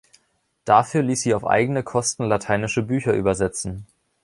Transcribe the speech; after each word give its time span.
Dafür 0.65 1.03
ließ 1.03 1.21
sie 1.21 1.33
auf 1.35 1.45
eigene 1.45 1.83
Kosten 1.83 2.23
lateinische 2.23 2.81
Bücher 2.81 3.13
übersetzen. 3.13 3.85